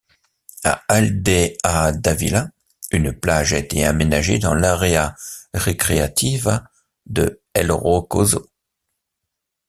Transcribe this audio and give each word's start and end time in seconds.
À 0.63 0.81
Aldeadávila, 0.87 2.49
une 2.89 3.13
plage 3.13 3.53
a 3.53 3.59
été 3.59 3.85
aménagée 3.85 4.39
dans 4.39 4.55
l'Área 4.55 5.13
Recreativa 5.53 6.63
de 7.05 7.39
El 7.53 7.71
Rocoso. 7.71 8.49